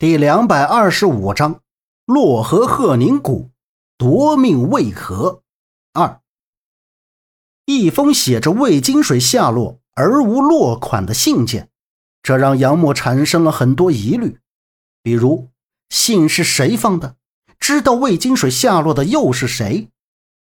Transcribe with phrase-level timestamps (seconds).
[0.00, 1.60] 第两百二十五章：
[2.06, 3.50] 洛河鹤宁谷
[3.96, 5.42] 夺命为何？
[5.92, 6.20] 二
[7.64, 11.70] 一封写着魏金水下落而无落款的信件，
[12.22, 14.38] 这让杨默产生了很多疑虑。
[15.02, 15.48] 比如，
[15.88, 17.16] 信是谁放的？
[17.58, 19.88] 知道魏金水下落的又是谁？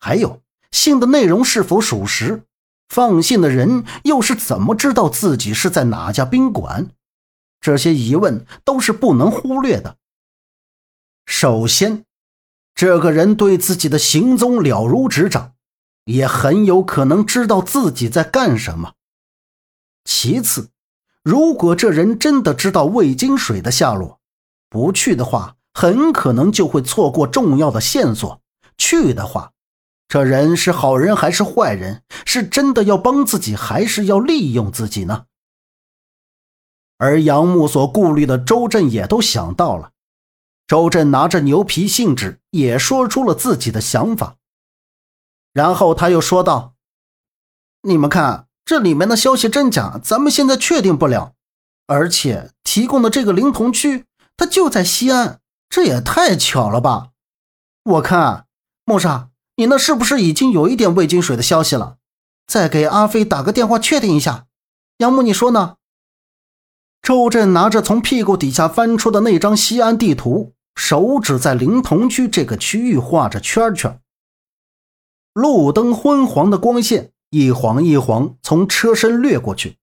[0.00, 0.42] 还有，
[0.72, 2.42] 信的内容是否属实？
[2.88, 6.90] 放信的人又是怎么知道自己是在哪家宾馆？
[7.60, 9.96] 这些疑问都是不能忽略的。
[11.26, 12.04] 首先，
[12.74, 15.52] 这个人对自己的行踪了如指掌，
[16.04, 18.94] 也很有可能知道自己在干什么。
[20.04, 20.70] 其次，
[21.22, 24.20] 如果这人真的知道魏金水的下落，
[24.70, 28.40] 不去的话，很可能就会错过重要的线索；
[28.78, 29.52] 去的话，
[30.08, 32.02] 这人是好人还是坏人？
[32.24, 35.26] 是真的要帮自己，还是要利用自己呢？
[36.98, 39.92] 而杨木所顾虑的，周震也都想到了。
[40.66, 44.36] 周震拿着牛皮信纸，也说出了自己的想法。
[45.54, 46.74] 然后他又说道
[47.82, 51.32] ：“你们看，这里面的消息真假，咱们现在确定不了。
[51.86, 54.04] 而且提供的这个灵童区，
[54.36, 55.40] 它就在西安，
[55.70, 57.12] 这也太巧了吧？
[57.84, 58.46] 我看，
[58.84, 61.96] 木沙，你那是不是已经有一点魏金水的消息了？
[62.46, 64.46] 再给阿飞打个电话确定一下。
[64.98, 65.76] 杨木，你说呢？”
[67.08, 73.98] 周震拿着从屁股底下翻出的那张西安地图，手指在灵童区这个区域画着圈圈。
[75.32, 79.78] 路灯昏黄的光线一晃一晃从车身掠过去。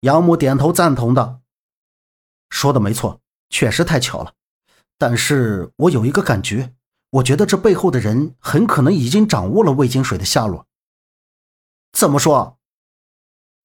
[0.00, 1.38] 杨母点头赞同道
[2.50, 4.32] ：“说的没错，确实太巧了。
[4.98, 6.72] 但是我有一个感觉，
[7.10, 10.66] 我觉得这背后的人很可能已经掌握了魏金水的下落。
[11.92, 12.54] 怎么说？”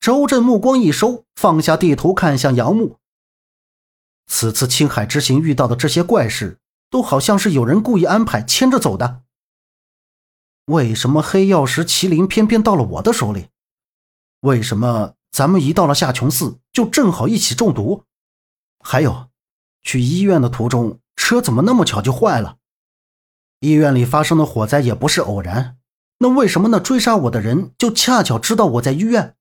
[0.02, 2.98] 周震目光一收，放下地图，看向杨木。
[4.26, 6.58] 此次青海之行遇到的这些怪事，
[6.90, 9.22] 都好像是有人故意安排牵着走的。
[10.66, 13.50] 为什么黑曜石麒麟偏偏到了我的手里？
[14.40, 18.06] 为什么咱们一到了夏琼寺，就正好一起中毒？
[18.80, 19.30] 还有，
[19.84, 22.58] 去医院的途中，车怎么那么巧就坏了？
[23.60, 25.78] 医院里发生的火灾也不是偶然，
[26.18, 29.36] 那为什么那追杀我的人就恰巧知道我在医院？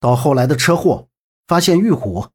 [0.00, 1.08] 到后来的车祸，
[1.46, 2.28] 发现玉虎，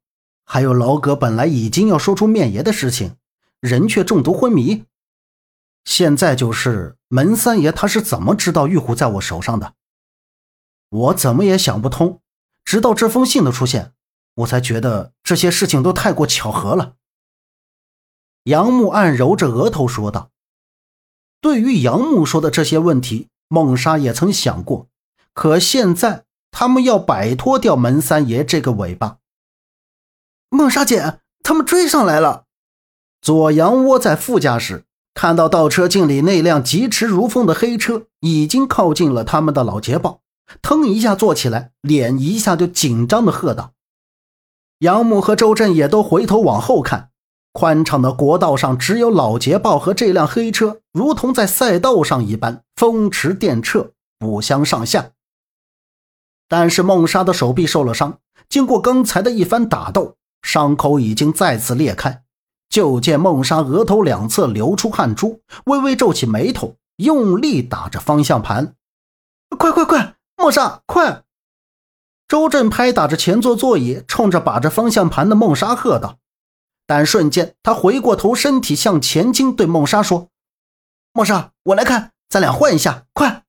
[0.44, 3.16] 还有老葛本来已经要说出面爷的事情，
[3.60, 4.84] 人却中毒昏迷。
[5.84, 9.74] 现在就是门三爷，他是怎么知道玉虎在我手上的？
[10.88, 12.20] 我怎么也想不通。
[12.64, 13.92] 直到这封信的出现，
[14.34, 16.94] 我才觉得这些事情都太过巧合了。
[18.44, 20.30] 杨木暗揉着额头说道
[21.40, 24.88] ：“对于杨木说的这些问题，孟莎也曾想过，
[25.32, 26.24] 可现在……”
[26.58, 29.18] 他们要摆脱掉门三爷这个尾巴。
[30.48, 32.44] 孟莎姐，他们追上来了。
[33.20, 40.22] 左阳窝在副驾驶，看到倒车镜里那辆疾驰如风的黑车已经靠近了他们的老捷豹，
[40.62, 43.74] 腾一下坐起来，脸一下就紧张的喝道
[44.80, 47.10] ：“杨母和周震也都回头往后看，
[47.52, 55.10] 宽敞的国道上只有老捷豹和这辆黑车，如同在赛道上一般风驰电掣，不相上下。”
[56.48, 58.18] 但是孟莎的手臂受了伤，
[58.48, 62.22] 经过刚才的一番打斗，伤口已经再次裂开。
[62.68, 68.74] 就见孟莎额头两侧流出汗珠，微微皱起眉头，用力打着方向盘。
[69.56, 71.22] 快快快，孟莎，快！
[72.28, 76.18] 周震拍打着前座座椅，冲着把着方向盘的孟莎喝道。
[76.88, 80.28] 但瞬间，他回过头，身体向前倾，对孟莎说
[81.14, 83.44] ：“孟莎，我来看，咱俩换一下，快！”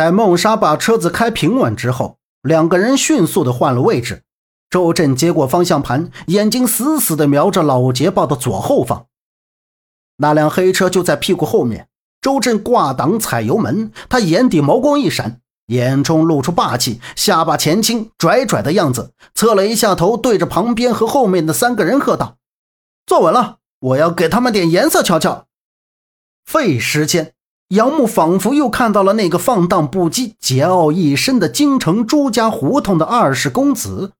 [0.00, 4.22] 待孟莎把车子开平稳之后，两个人迅速的换了位置。
[4.70, 9.08] 周震接过方向盘，眼睛死死的瞄着老捷豹的左后方。
[10.16, 11.88] 那辆黑车就在屁股后面。
[12.22, 22.38] 周震挂挡踩油门，他眼底眸光一闪，眼中露出霸气，下巴前倾，拽拽的样子，侧了一下头，对着旁边和后面的三个人喝道
[23.04, 25.44] ：“坐稳了，我要给他们点颜色瞧瞧。”
[26.50, 27.34] 费时间。
[27.70, 34.12] 杨木仿佛又看到了那个放荡不羁、桀骜一身的京城朱家胡同的二世公子。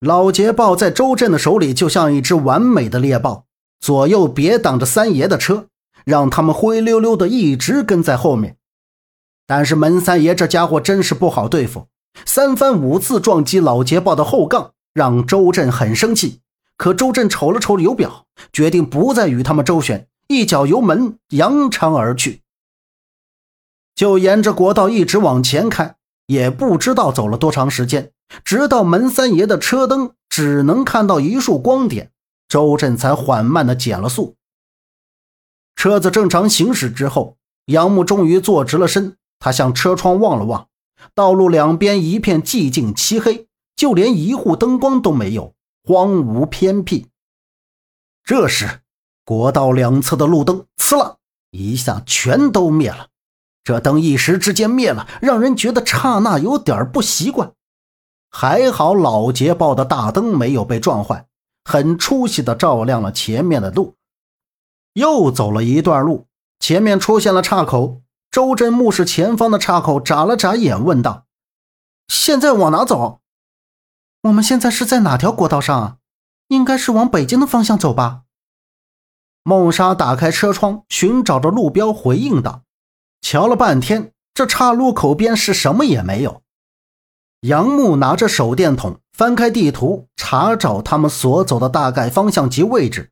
[0.00, 3.46] 老捷豹在周震的手里就像一只完美的猎豹，
[3.80, 5.68] 左右别挡着三爷的车，
[6.04, 8.58] 让他们灰溜溜的一直跟在后面。
[9.46, 11.86] 但是门三爷这家伙真是不好对付，
[12.26, 16.40] 三番五次撞击老捷豹的后杠，让周震很生气。
[16.76, 22.42] 可周震瞅了瞅油表，决定不再与他们周旋，一脚油门扬长而去。
[23.94, 25.96] 就沿着国道一直往前开，
[26.26, 28.12] 也不知道走了多长时间，
[28.44, 32.10] 直到门三爷的车灯只能看到一束光点，
[32.48, 34.36] 周震才缓慢的减了速。
[35.76, 37.36] 车子正常行驶之后，
[37.66, 39.16] 杨木终于坐直了身。
[39.38, 40.68] 他向车窗望了望，
[41.14, 45.54] 道路两边一片寂静漆黑，就连一户灯光都没有，
[45.84, 47.08] 荒芜偏僻。
[48.24, 48.80] 这时，
[49.24, 51.16] 国道两侧的路灯“呲啦”
[51.52, 53.08] 一下全都灭了。
[53.64, 57.52] 这灯一时之间灭了，让人觉得刹那有点不习惯。
[58.30, 61.26] 还好老捷豹的大灯没有被撞坏，
[61.64, 63.94] 很出息的照亮了前面的路。
[64.92, 66.26] 又走了一段路，
[66.60, 68.02] 前面出现了岔口。
[68.30, 71.26] 周震目视前方的岔口，眨了眨眼，问道
[72.08, 73.20] ：“现在往哪走？
[74.22, 75.98] 我们现在是在哪条国道上啊？
[76.48, 78.22] 应该是往北京的方向走吧？”
[79.44, 82.63] 孟莎打开车窗，寻找着路标，回应道
[83.24, 86.42] ：“瞧了半天，这岔路口边是什么也没有。”
[87.40, 93.10] 杨木拿着手电筒，翻开地图，查找他们所走的大概方向及位置。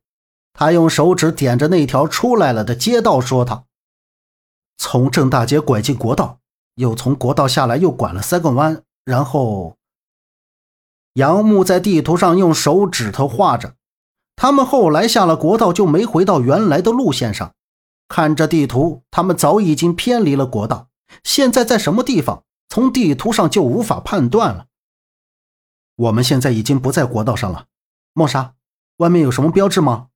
[0.53, 3.65] 他用手指点着那条出来了的街道，说道。
[4.77, 6.37] 从正大街拐进国道，
[6.75, 9.77] 又从国道下来，又拐了三个弯，然后
[11.13, 13.73] 杨木在地图上用手指头画着。
[14.35, 17.53] 他们后来下了国道，就没回到原来的路线上。
[18.15, 20.87] 看着地图，他们早已经偏离了国道，
[21.23, 24.67] 现在在什么地方，从地图上就无法判断了。
[25.95, 27.65] 我们现在已经不在国道上了，
[28.13, 28.53] 莫莎，
[28.97, 30.09] 外面有什么标志吗？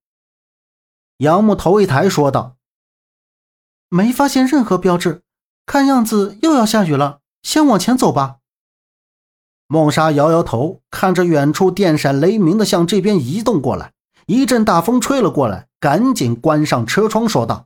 [1.18, 2.58] 杨木头一抬说道。
[3.90, 5.24] 没发现任何标志，
[5.66, 7.22] 看样子又要下雨了。
[7.42, 8.38] 先往前走吧。
[9.66, 13.94] 梦莎摇摇头，看着远处电闪雷鸣的向这边移动过来，
[14.28, 17.66] 一阵大风吹了过来，赶紧关上车窗，说道：“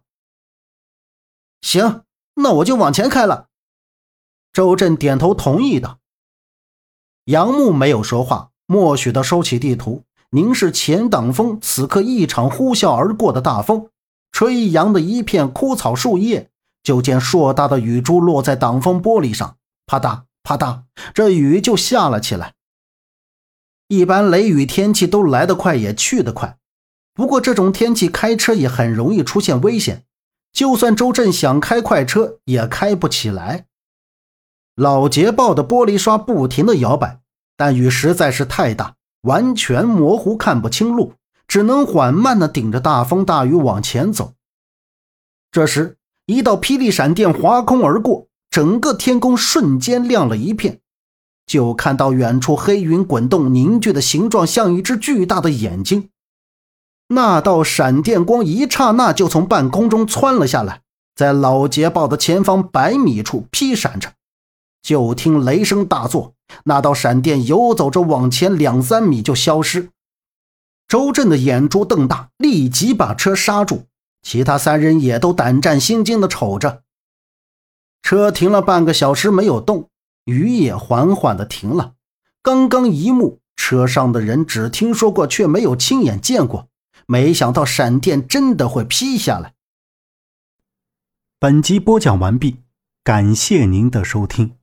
[1.62, 2.04] 行，
[2.36, 3.48] 那我就往前开了。”
[4.54, 6.00] 周震点头同意道。
[7.26, 11.60] 杨木没有说话，默许的收起地图，凝视前挡风。
[11.62, 13.90] 此刻一场呼啸而过的大风。
[14.32, 16.50] 吹扬的一片枯草树叶，
[16.84, 20.84] 就见硕大的雨珠落在挡风玻璃上，啪嗒啪嗒，
[21.14, 22.54] 这雨就下了起来。
[23.88, 26.58] 一般雷雨天气都来得快，也去得快，
[27.14, 30.06] 不过这种天气开车也很容易出现危险，
[30.54, 33.66] 就算周震想开快车也开不起来。
[34.76, 37.20] 老捷豹的玻璃刷不停地摇摆，
[37.58, 41.14] 但雨实在是太大，完全模糊，看不清路。
[41.48, 44.36] 只能缓慢地顶着大风大雨往前走。
[45.52, 50.80] 这时，一道霹雳闪电划空而过，整个天空瞬间亮了一片。
[51.46, 56.10] 就看到远处黑云滚动，凝聚的形状像一只巨大的眼睛。
[57.14, 60.82] 那道闪电光一刹那就从半空中窜了下来，
[61.14, 64.14] 在老捷豹的前方百米处劈闪着。
[64.82, 69.90] 就听雷声大作，那道闪电游走着往前两三米就消失。
[70.88, 73.84] 周震的眼珠瞪大，立即把车刹住。
[74.22, 76.84] 其他三人也都胆战心惊地瞅着。
[78.02, 79.90] 车停了半个小时没有动，
[80.24, 81.94] 雨也缓缓地停了。
[82.42, 86.68] 刚刚一幕，车上的人只听说过，却没有亲眼见过。
[87.12, 89.54] 没想到闪电真的会劈下来。
[91.38, 92.60] 本集播讲完毕，
[93.04, 94.61] 感谢您的收听。